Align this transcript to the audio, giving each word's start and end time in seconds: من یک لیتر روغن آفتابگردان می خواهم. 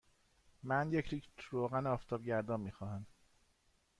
من 0.63 0.89
یک 0.91 1.13
لیتر 1.13 1.29
روغن 1.49 1.87
آفتابگردان 1.87 2.59
می 2.61 2.71
خواهم. 2.71 3.05